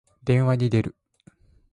[0.23, 0.95] 電話に出る。